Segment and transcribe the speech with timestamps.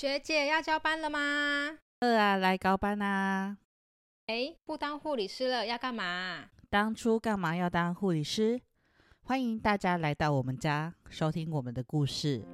[0.00, 1.18] 学姐要交班了吗？
[1.98, 3.58] 二啊，来高班啊！
[4.26, 6.44] 哎，不当护理师了，要干嘛？
[6.70, 8.60] 当初干嘛要当护理师？
[9.22, 12.44] 欢迎大家来到我们家，收听我们的故事。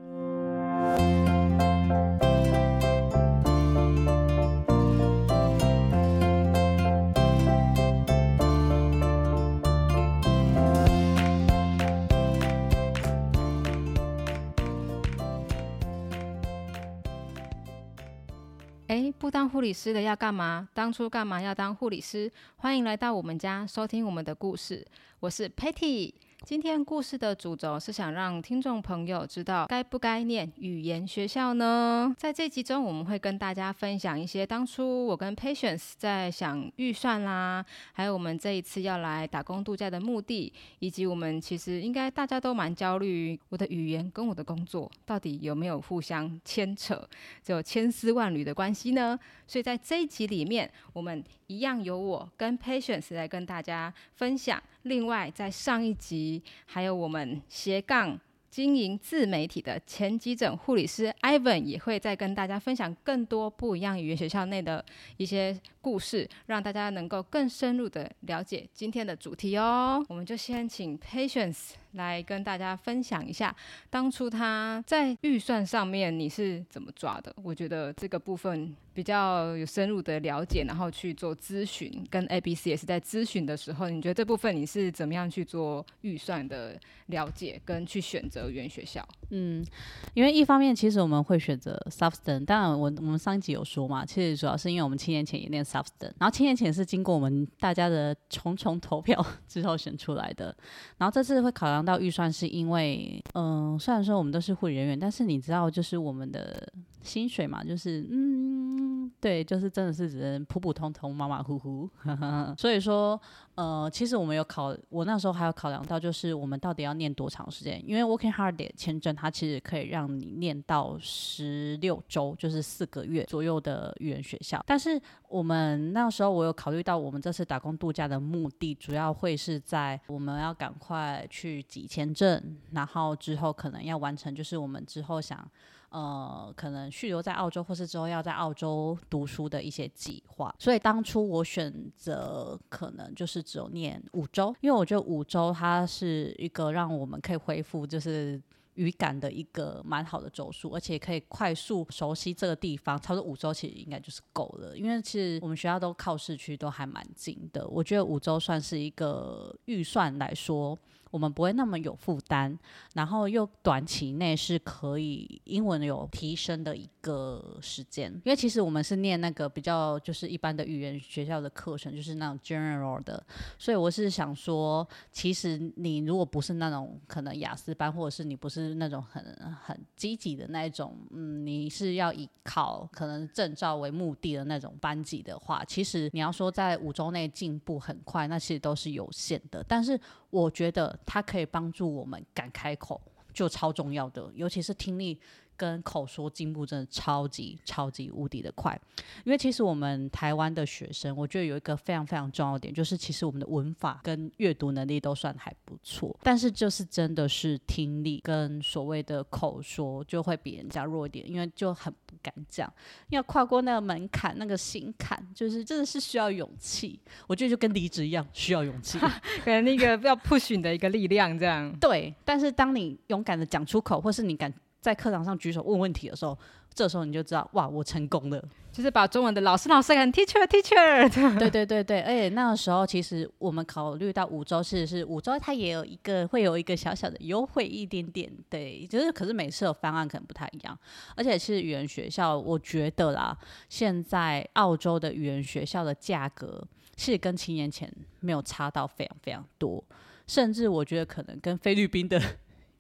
[18.95, 20.69] 哎，不当护理师的要干嘛？
[20.73, 22.31] 当初干嘛要当护理师？
[22.55, 24.87] 欢迎来到我们家，收听我们的故事。
[25.19, 26.15] 我是 Patty。
[26.43, 32.15] 今天故事的主轴是想让听众朋友知道该不该念语言学校呢？
[32.19, 47.09] 在这集中，我们会跟大家分享一些当初我跟 Patience 在想预算啦，还有我们这一次要来打工度假的目的，以及我们其实应该大家都蛮焦虑，我的语言跟我的工作到底有没有互相牵扯，
[47.43, 49.19] 就千丝万缕的关系呢？
[49.47, 54.63] 所以在这一集里面，我们一样由我跟 Patience 来跟大家分享。
[54.83, 58.19] 另外，在上一集，还有我们斜杠
[58.51, 64.85] 经营自媒体的前急诊护理师 Ivan 也会再跟大家分享更多不一样语言学校内的
[65.17, 70.05] 一些故事，让大家能够更深入的了解今天的主题哦。
[70.09, 73.55] 我们就先请 Patience 来跟大家分享一下，
[73.91, 77.35] 当初他在预算上面你是怎么抓的？
[77.43, 78.75] 我觉得这个部分。
[78.95, 89.05] 比较有深入的了解，然后去做咨询，跟 A、B、C 也是在咨询的时候，你觉得这部分你是怎么样去做预算的了解，跟去选择原学校？
[89.31, 89.67] 嗯，
[90.15, 100.57] 因为一方面其实我们会选择 Substance，当然我我们上一集有说嘛，其实主要是因为我们七年前也念 Substance，然后七年前是经过我们大家的重重投票之后选出来的，
[100.99, 108.75] 然后这次会考量到预算，是因为嗯，虽然说我们都是护理人员，但是你知道就是我们的薪水嘛，就是嗯。
[109.21, 111.89] 对，就是真的是只能普普通通、马马虎虎。
[112.57, 113.21] 所以说，
[113.55, 117.83] 呃，其实我们有考，我那时候还有考量到，就是我们到底要念多长时间？
[117.87, 124.63] 因为 Working Hard 签证，它其实可以让你念到十六周，就是四个月左右的语言学校。
[124.67, 135.51] 但是我们那时候，我有考虑到，我们这次打工度假的目的，主要会是在我们要赶快去几签证，然后之后可能要完成，就是我们之后想。
[135.91, 140.53] 呃，可能续留在澳洲，或是之后要在澳洲读书的一些计划。
[140.59, 148.43] 所以当初我选择可能就是只有念五周，因为我觉得五周它是一个让我们可以恢复就是
[148.75, 153.01] 语感的一个蛮好的周数，而且可以快速熟悉这个地方。
[153.01, 157.67] 差不多五周其实应该就是够了，因为其实我们学校都靠市区，都还蛮近的。
[157.69, 160.79] 我觉得五周算是一个预算来说。
[161.11, 162.59] 我们不会那么有负担，
[162.95, 173.25] 然后又短期内是可以英文有提升的一个时间，因为其实我们是念那个比较就是一般的语言学校的课程，就是那种 general 的，
[173.57, 179.23] 所以我是想说，其实你如果不是那种可能雅思班，或者是你不是那种很
[179.63, 190.01] 很积极的那一种，嗯，你是要以考可能证照为目的的那种班级的话，其实你要说在五周内进步很快，那其实都是有限的，但是。
[190.31, 193.01] 我觉得它可以帮助我们敢开口，
[193.33, 195.21] 就超重要的，尤其是听力。
[195.57, 198.79] 跟口说进步真的超级超级无敌的快，
[199.25, 212.73] 因为其实我们台湾的学生，我觉得有一个非常非常重要的点，就是其实我们的文法跟阅读能力都算还不错，但是就是真的是听力跟所谓的口说就会比人家弱一点，因为就很不敢讲，
[213.09, 216.99] 要跨过那个门槛那个心坎，就是真的是需要勇气。
[217.27, 221.73] 我觉得就跟离职一样，需要勇气，可能那个要 push 的一个力量这样。
[221.79, 224.53] 对，但是当你勇敢的讲出口，或是你敢。
[224.85, 226.39] 在课堂上举手问问题的时候，
[226.75, 231.09] 这时候你就知道，哇，我成功了，就是把中文的老师老师喊 teacher teacher。
[231.41, 240.79] 对对对对，而且那个时候其实我们考虑到五周是是五周，它也有一个会有一个小小的优惠一点点，对，就是可是每次的方案可能不太一样。
[241.17, 243.35] 而且是语言学校，我觉得啦，
[243.71, 246.63] 现在澳洲的语言学校的价格
[246.99, 249.83] 是跟七年前没有差到非常非常多，
[250.27, 252.21] 甚至我觉得可能跟菲律宾的。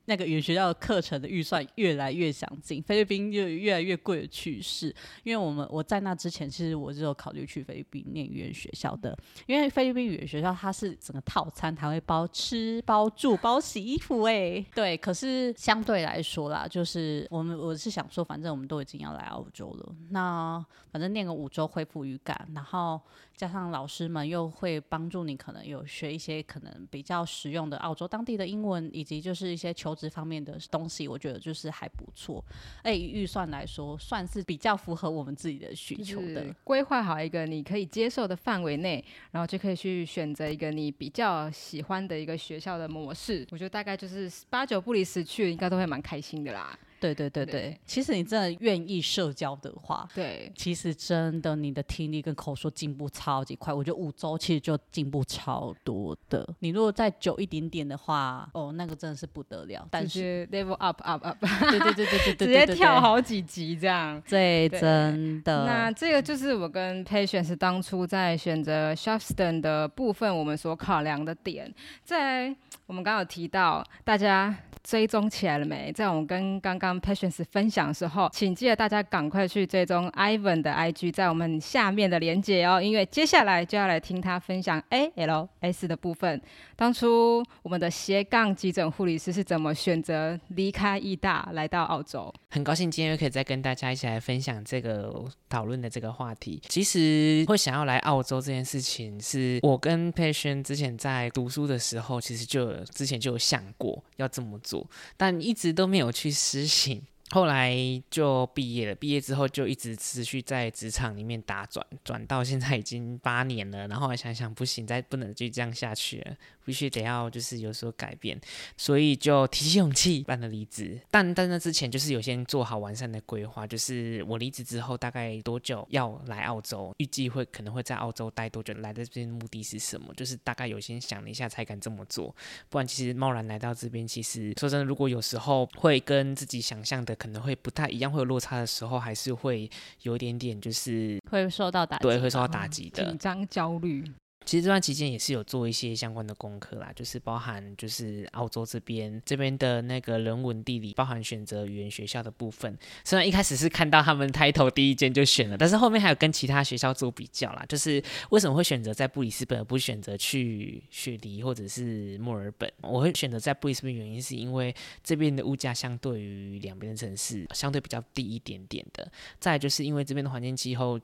[0.06, 4.94] 那个语言学校的课程的预算越来越想进，菲律宾就越来越贵的趋势。
[5.22, 9.16] 因为我们我在那之前，其实我是有考虑去菲律宾念语言学校的，
[9.46, 14.22] 因为菲律宾语言学校它是整个套餐，它会包吃、包住、包洗衣服。
[14.22, 14.96] 哎，对。
[14.98, 23.00] 可是相对来说啦，就是我们我是想说，反正我们都已经要来澳洲了，那反正念个五周恢复语感，然后
[23.34, 29.94] 加上老师们又会帮助你，可能有学一些可能比较实用的澳洲当地的英文，以及就是一些求。
[29.94, 32.44] 职方面的东西，我觉得就是还不错。
[32.82, 36.52] 哎，预算来说，算是比较符合我们自己的需求的。
[36.64, 43.46] 规划好一个你可以接受的范围内，然后就可以去选择一个你比较喜欢的一个学校的模式。
[43.52, 46.76] 我觉得大概就是八九不离十去，应该都会蛮开心的啦。
[47.12, 53.74] 对对对对，其实你真的愿意社交的话，对，其实真的你的听力跟口说进步超级快。
[53.74, 56.48] 我觉得五周其实就进步超多的。
[56.60, 59.86] 你如果再久一点点的话，哦，那个真的是不得了。
[59.90, 61.36] 但是 level up up up，
[61.70, 64.22] 对对对对对 对，直接跳好几级这样。
[64.26, 65.66] 对，真的。
[65.66, 71.74] 那这个就是我跟 Patience 当初在选择 Shafton 的部分，我们所考量的点。
[72.02, 72.54] 在
[72.86, 74.56] 我们刚刚有提到，大家。
[74.84, 75.90] 追踪起来了没？
[75.90, 82.80] 在我们跟刚刚 Patience 分享的时候，请记得大家赶快去追踪 Ivan 的 IG，在我们下面的连接哦。
[82.80, 86.40] 因为接下来就要来听他分享 ALS 的部分。
[86.76, 92.32] 当初我们的斜杠急诊护理师是怎么选择离开义大来到澳洲？
[92.50, 96.60] 很高兴今天又可以再跟大家一起来分享这个讨论的这个话题。
[96.68, 104.73] 其实会想要来澳洲这件事情，是我跟 Patience 之前在读书的时候，其实就之前就有想过要这么做。
[105.16, 107.02] 但一直都没有去施行。
[107.30, 107.74] 后来
[108.10, 113.88] 就毕业了，毕业之后就一直持续在职场里面打转，转到现在已经八年了。
[113.88, 116.36] 然后来想想，不行，再不能就这样下去了，
[116.66, 118.38] 必须得要就是有所改变，
[118.76, 121.00] 所以就提起勇气办了离职。
[121.10, 132.34] 但 但那之前就是有先做好完善的规划，就是我离职之后大概多久要来澳洲，预计会可能会在澳洲待多久，来的这边目的是什么，就是大概有先想了一下才敢这么做。
[132.68, 137.13] 不然其实贸然来到这边，其实说真的，如果有时候会跟自己想象的。
[137.14, 139.70] 可能会不太一样，会有落差的时候，还是会
[140.02, 144.04] 有一点点，就是会受到打击，对，会受到打击的，紧张、焦虑。
[144.44, 152.76] 其实这段期间也是有做一些相关的功课啦，就是包含就是澳洲这边这边的那个人文地理，包含选择语言学校的部分。
[153.04, 157.64] 虽然一开始是看到他们抬头第一间就选了，但是后面还有跟其他学校做比较啦。
[157.68, 162.70] 就是为什么会选择在布里斯本，而不选择去雪梨或者是墨尔本？
[162.82, 169.10] 我会选择在布里斯本，原因是因为这边的物价相对于两边的城市相对比较低一点点的。
[169.40, 171.00] 再就是因为这边的环境气候。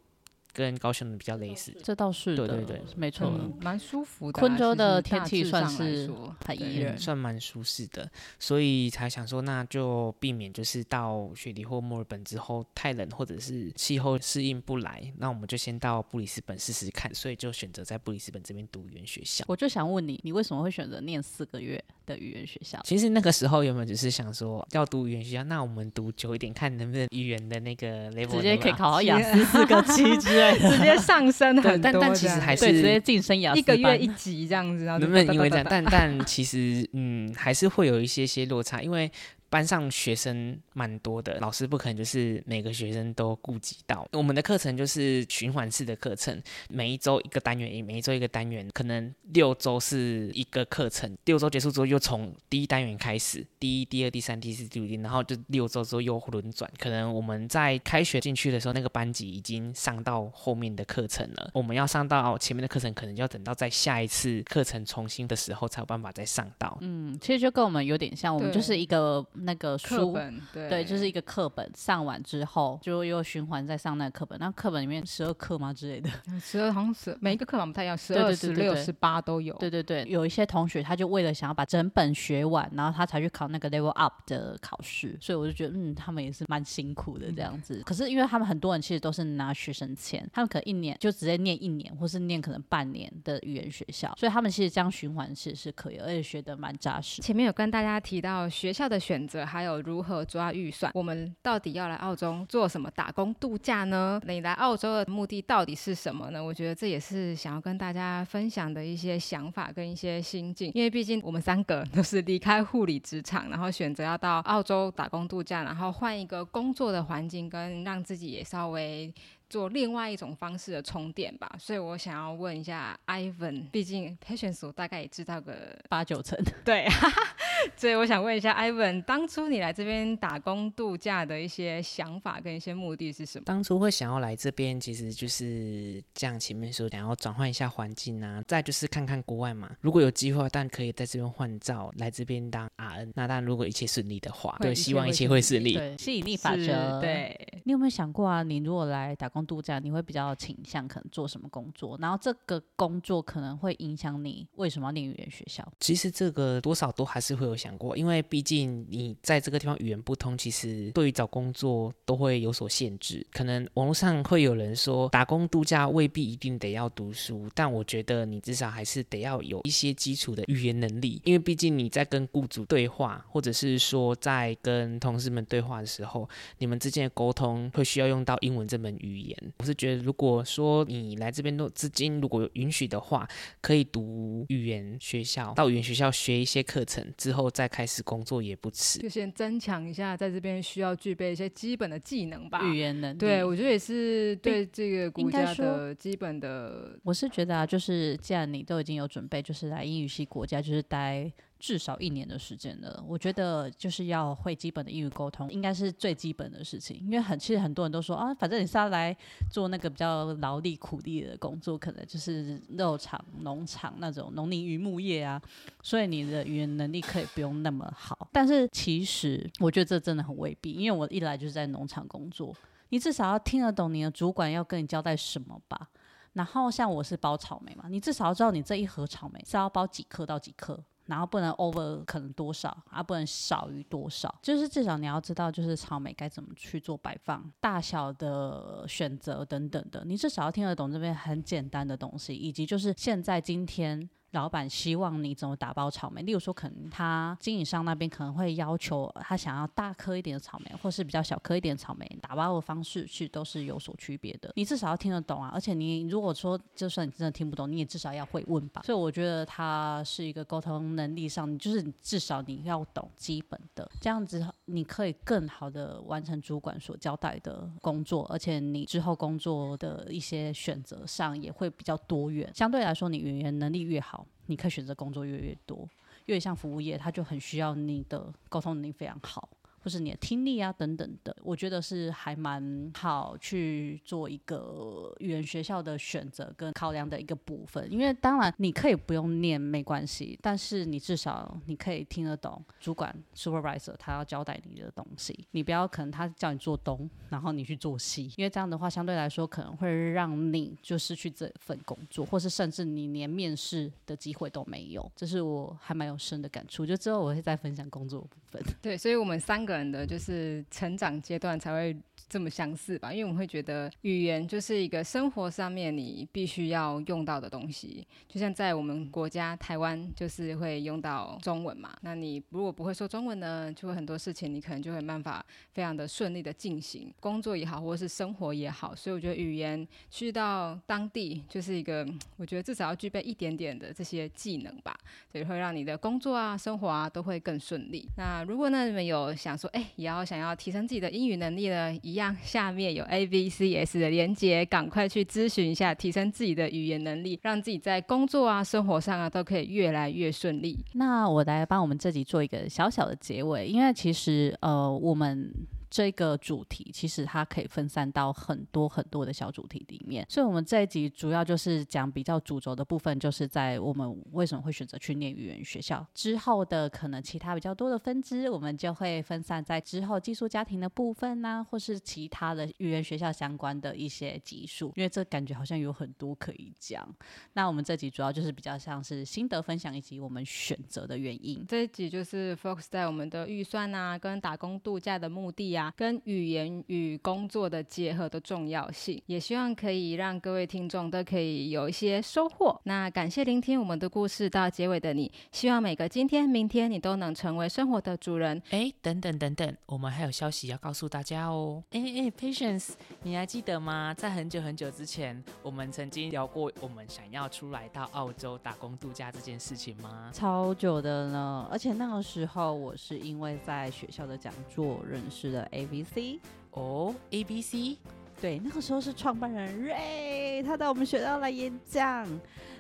[0.52, 3.31] 跟高雄的比较类似，这倒是对对对，没错，
[3.61, 4.41] 蛮舒服的。
[4.41, 6.11] 昆州的天气算是
[6.47, 17.11] 很宜人，算蛮舒适的，所以才想说，那就避免就是到雪梨或墨尔本之后太冷，或者是气候适应不来，那我们就先到布里斯本试试看。
[17.14, 19.44] 所以就选择在布里斯本这边读语言学校。
[19.49, 22.78] 我就想问你，你为什么会选择念四个月的语言学校？
[22.84, 35.66] 其实那个时候原本只是想说要读语言学校，那我们读久一点，看能不能语言的那个 level 直接可以考到雅思四个七 之类直接上升很多，但但其实还是直接晋升雅思一个月一级这样子，能不能因为这样？
[35.68, 39.10] 但但其实嗯，还是会有一些些落差，因为。
[39.50, 44.08] 班上学生蛮多的，老师不可能就是每个学生都顾及到。
[44.12, 56.70] 我们的课程就是循环式的课程，每一周一个单元，每一周一个单元，可能六周是一个课程，六周结束之后又从第一单元开始，第一、第二、第三、第四、第五，然后就六周之后又轮转。
[56.79, 66.79] 可能我们在开学进去的时候，那个班级已经上到后面的课程了，我们要上到前面的课程，可能就要等到在下一次课程重新的时候才有办法再上到。
[66.82, 69.26] 嗯，其实就跟我们有点像，我们就是一个。
[69.42, 70.16] 那个书
[70.52, 74.38] 对，就是一个课本，上完之后就又循环再上那个课本。
[74.38, 76.11] 那课本里面十二课吗之类的？
[76.40, 79.54] 十二好像是每一个课本不太一样，十二、十六、十八都有。
[79.59, 85.16] 对对对，有一些同学他就为了想要把整本学完，然后他才去考那个 level up 的考试。
[85.20, 87.82] 所以我就觉得，嗯，他们也是蛮辛苦的这样子。
[87.85, 97.23] 可是因为他们很多人其实都是拿学生签，他们可能一年就直接念一年，或是念可能半年的语言学校，所以他们其实这样循环其实是可以，而且学的蛮扎实。
[97.23, 99.46] 前面有跟大家提到学校的选择。
[99.46, 100.90] 还有如何抓预算？
[100.96, 104.20] 我们到底要来澳洲做什么打工度假呢？
[104.26, 106.42] 你来澳洲的目的到底是什么呢？
[106.42, 110.72] 我觉得这也是想要跟大家分享的一些想法跟一些心境。
[110.75, 119.14] 因为毕竟我们三个都是离开护理职场，然后选择要到澳洲打工度假，然后换一个工作的环境，跟让自己也稍微。
[119.50, 126.87] 做另外一种方式的充电吧，所以我想要问一下 Ivan，毕竟 Patience 我大概也知道个八九成， 对，
[127.76, 133.45] 所以我想问一下 Ivan，当初你来这边打工度假的一些想法跟一些目的是什么？
[133.45, 139.71] 当初会想要来这边，其实就是这样前面说想要转换一下环境啊，再就是看看国外嘛。
[139.81, 143.11] 如果有机会，但可以在这边换照，来这边当 RN。
[143.14, 145.75] 那当然，如果一切顺利的话，对，希望一切会顺利。
[145.75, 147.00] 对，吸引力法则。
[147.00, 148.43] 对，你有没有想过啊？
[148.43, 149.40] 你如果来打工？
[149.50, 151.99] 度假你会比较倾向可能做什么工作？
[152.00, 155.67] 然后这个工作可能会影响你为什么要念语言学校？
[155.81, 163.26] 其实这个多少都还是会有想过，因为毕竟你在这个地方语言不通，其实对于找工作都会有所限制。
[163.33, 176.28] 可能网络上会有人说，打工度假未必一定得要读书，但我觉得你至少还是得要有一些基础的语言能力，因为毕竟你在跟雇主对话，或者是说在跟同事们对话的时候，
[176.59, 179.52] 你们之间的沟通会需要用到英文这门语言。
[179.59, 183.26] 我是觉得，如果说你来这边都资金如果允许的话，
[183.61, 188.99] 可以读语言学校，到语言学校学一些课程之后再开始工作也不迟。
[188.99, 192.61] 就先增强一下，在这边需要具备一些基本的技能吧。
[192.64, 196.99] 语言能力，对，我觉得也是对这个国家的基本的。
[197.04, 203.05] 我是觉得啊，就是既然你都已经有准备，就是来英语系国家，就是待至少一年的时间了。
[203.07, 206.97] 我觉得就是要会基本的英语沟通，应该是最基本的事情。
[207.05, 209.17] 因为很其实很多人都说啊，反正你是要来
[209.50, 215.40] 做那个比较劳力苦力的工作，可能就是肉场、农场那种农林渔牧业啊，
[215.83, 218.29] 所以你的语言能力可以不用那么好。
[218.33, 222.57] 但是其实我觉得这真的很未必，因为我一来就是在农场工作，
[222.88, 225.88] 你至少要听得懂你的主管要跟你交代什么吧。
[226.33, 244.09] 然后像我是包草莓嘛，你至少要知道你这一盒草莓是要包几颗到几颗，然后不能 over 可能多少，啊不能少于多少，就是至少你要知道就是草莓该怎么去做摆放、大小的选择等等的，你至少要听得懂这边很简单的东西，以及就是现在今天。
[244.32, 254.52] 老板希望你怎么打包草莓，例如说，可能他经营商那边可能会要求他想要大颗一点的草莓，或是比较小颗一点的草莓，打包的方式去都是有所区别的。
[254.54, 258.82] 你至少要听得懂啊，而且你如果说就算你真的听不懂，你也至少要会问吧。
[258.84, 272.49] 所以我觉得他是一个沟通能力上，就是至少你要懂基本的，这样子你可以更好的完成主管所交代的工作，而且你之后工作的一些选择上也会比较多元。
[272.54, 274.19] 相对来说，你语言能力越好。
[274.46, 275.88] 你可以选择工作越来越多，
[276.26, 279.48] 越像服务业，它就很需要你的沟通能力非常好。
[279.82, 287.90] 或是你的听力啊等等的，我觉得是还蛮好去做一个语言学校的选择跟考量的一个部分。
[287.90, 295.46] 因为当然你可以不用念没关系，但是你至少你可以听得懂主管 supervisor 他要交代你的东西。
[295.52, 305.10] 你不要可能他叫你做东，然后你去做西，因为这样的话相对来说可能会让你就失去这份工作，或是甚至你连面试的机会都没有。
[305.14, 306.84] 这是我还蛮有深的感触。
[306.84, 308.62] 就之后我会再分享工作部分。
[308.82, 311.96] 对，所以我们三个个人的就是成长阶段才会
[312.30, 332.06] 这么相似吧，因为我们会觉得语言就是一个生活上面你必须要用到的东西，就像在我们国家台湾就是会用到中文嘛，那你如果不会说中文呢，就会很多事情你可能就会没办法非常的顺利的进行工作也好，或者是生活也好，所以我觉得语言去到当地就是一个，
[332.37, 334.96] 我觉得至少要具备一点点的这些技能吧，
[335.32, 338.08] 所以会让你的工作啊、生活啊都会更顺利。
[338.16, 350.78] 那如果呢你们有想说，哎，也要想要提升自己的英语能力呢，一样下面有 A B C S 的连接，赶快去咨询一下，提升自己的语言能力，让自己在工作啊、生活上啊都可以越来越顺利。
[350.94, 355.52] 那我来帮我们自己做一个小小的结尾，因为其实呃我们。
[355.90, 377.09] 这个主题其实它可以分散到很多很多的小主题里面，所以我们这一集主要就是讲比较主轴的部分，就是在我们为什么会选择去念语言学校之后的可能其他比较多的分支，我们就会分散在之后寄宿家庭的部分呐，或是其他的语言学校相关的一些集数，因为这感觉好像有很多可以讲。
[377.54, 381.64] 那我们这集主要就是比较像是心得分享以及我们选择的原因。
[381.66, 392.80] 这一集就是 focus 在我们的预算啊，跟打工度假的目的啊，跟语言与工作的结合的重要性，也希望可以让各位听众都可以有一些收获。
[392.82, 398.60] 那感谢聆听我们的故事到结尾的你，希望每个今天、明天你都能成为生活的主人。
[398.70, 401.84] 哎，等等等等，我们还有消息要告诉大家哦。
[401.90, 404.12] 哎哎，Patience，你还记得吗？
[404.12, 410.30] 在很久很久之前，我们曾经聊过我们想要出来到澳洲打工度假这件事情吗？
[410.32, 416.40] 超久的呢，而且那个时候我是因为在学校的讲座认识了 A B C。
[416.72, 417.98] 哦，A B C，
[418.40, 422.24] 对，那个时候是创办人 Ray，他到我们学校来演讲，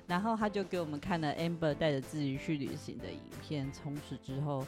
[0.06, 4.64] 然后他就给我们看了 Amber 带着自己去旅行的影片，从此之后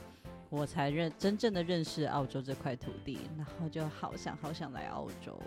[0.50, 5.38] 我才认真正的认识澳洲这块土地，然后就好想好想来澳洲。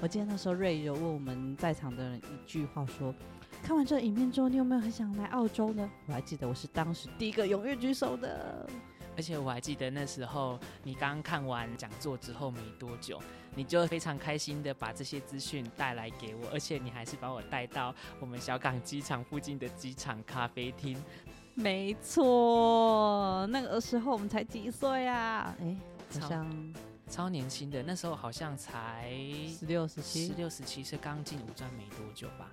[0.00, 3.14] 我记得那时候 Ray 有问我们在场的人一句话说
[3.62, 8.68] ：“看完这影片之后，你有没有很想来澳洲呢？”我还记得我是当时第一个踊跃举手的。
[9.16, 13.20] 而且我还记得那时候你刚看完讲座之后没多久，
[13.54, 20.96] 你就非常开心的把这些资讯带来给我，而且你还是把我带到我们小港机场附近的机场咖啡厅。
[21.54, 25.54] 没错，那个时候我们才几岁啊？
[25.60, 25.76] 哎，
[26.20, 26.74] 好像
[27.08, 29.12] 超年轻的，那时候好像才
[29.56, 30.32] 十六、十七十。
[30.32, 32.50] 六、十七岁，刚进五专没多久吧。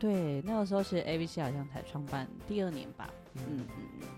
[0.00, 3.10] 对，那个时候其实 ABC 好像才创办第二年吧。
[3.34, 4.08] 嗯嗯，嗯嗯。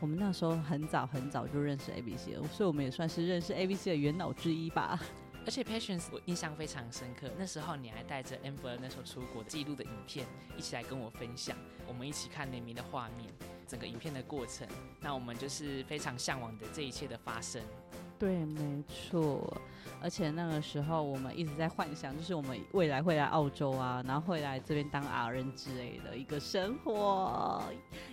[0.00, 5.00] 我们那时候很早很早就认识 ABC 了，所以我们也算是认识 ABC 的元老之一吧。
[5.44, 10.26] 而且 Patience 我印象非常深刻，那时候你还带着 Ember 那时候出国记录的影片
[10.56, 13.32] 一起来跟我分享，我们一起看联名的画面，
[13.66, 14.68] 整个影片的过程，
[15.00, 17.62] 那我们就是非常向往的这一切的发生。
[18.18, 19.62] 对，没错。
[20.00, 27.62] 而且那个时候我们一直在幻想，就是我们未来会来澳洲啊，然后会来这边当 R N 之类的一个生活。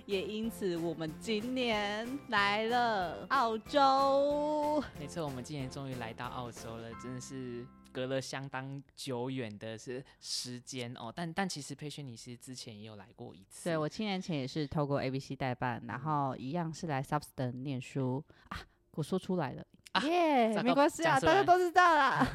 [0.06, 4.84] 也因此，我们今年来了澳洲。
[5.00, 11.12] 没错，我们今年终于来到澳洲了，真的是隔了相当久远的是时间哦。
[11.16, 18.60] 但但其实佩轩你是之前也有来过一次，对我七年前也是透过 ABC 代办，然后一样是来 Substan 念书啊。
[18.92, 19.68] 我说出来了，啊
[20.04, 22.28] 耶、没关系啊，大家都知道啦。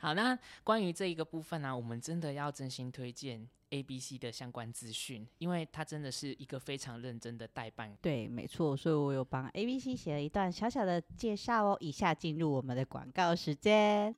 [0.00, 7.96] 好，那关于这一个部分呢、我们真的要真心推荐 A、B、C 的相关资讯，因为它真的是一个非常认真的代办。
[8.02, 11.76] 对，没错，所以我有帮 ABC 写了一段小小的介绍哦。
[11.80, 14.14] 以下进入我们的广告时间。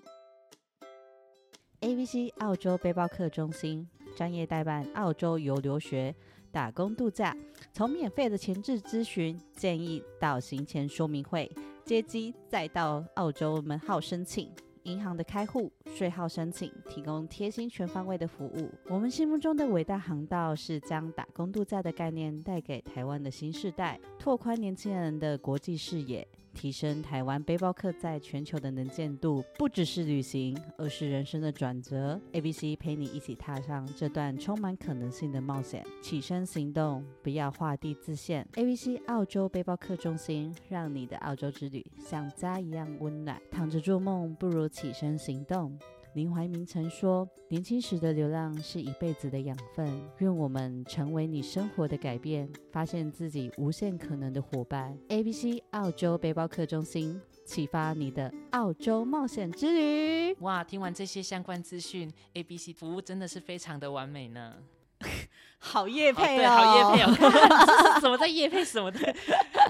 [1.80, 3.86] ABC 澳洲背包客中心
[4.16, 6.14] 专业代办澳洲游留学、
[6.50, 7.36] 打工度假，
[7.74, 11.50] 从免费的前置咨询建议到行前说明会，
[11.84, 14.50] 接机再到澳洲门号申请。
[14.84, 18.70] 银行的开户、税号申请，提供贴心全方位的服务。
[18.86, 29.44] 我们心目中的伟大航道是将打工度假的概念带给台湾的新世代，拓宽年轻人的国际视野，提升台湾背包客在全球的能见度。
[29.58, 32.18] 不只是旅行，而是人生的转折。
[32.32, 38.46] ABC 陪你一起踏上这段充满可能性的冒险，起身行动，不要画地自限。
[38.54, 43.40] ABC 澳洲背包客中心，让你的澳洲之旅像家一样温暖。
[43.50, 45.76] 躺着做梦，不如起身行动。
[46.14, 54.96] 林怀民曾说：“年轻时的流浪是一辈子的养分。”愿我们成为你生活的改变，发现自己无限可能的伙伴。
[55.08, 60.36] ABC 澳洲背包客中心，启发你的澳洲冒险之旅。
[60.38, 64.54] 哇，听完这些相关资讯，A、B、C 服务真的是非常的完美呢。
[65.58, 69.14] 好夜哦对，好叶配哦， 怎么在叶配什么的？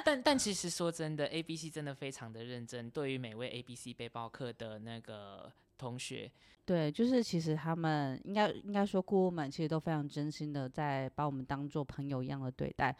[0.04, 6.30] 但但其实说真的，A、B、C 真的非常的认真，对于每位 A、B、C 背包客的那个同学，
[6.64, 12.96] 对，就是其实他们应该应该说顾问们其实都非常真心的在把我们当做朋友一样的对待。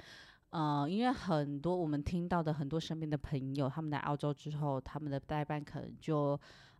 [0.50, 6.38] 呃，因为很多我们听到的很多身边的朋友，他们来澳洲之后，他们的代办可能就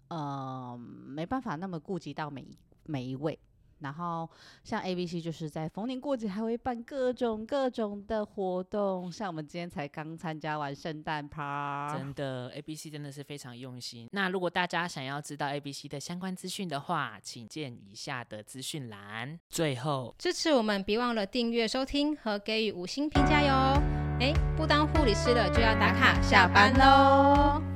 [0.09, 3.38] 呃没办法那么顾及到每一每一位。
[3.85, 4.29] 然后
[4.64, 14.09] 像 A、B、C 就是在逢年过节还会办各种各种的活动，像我们今天才刚参加完圣诞趴，真的 A、B、C 真的是非常用心。
[14.11, 19.38] 那如果大家想要知道 A、B、C 的相关资讯的话，请见以下的资讯栏。
[19.51, 23.81] 最后，支持我们，别忘了订阅、收听和给予五星评价哟。
[24.20, 27.74] 哎，不当护理师了就要打卡下班喽。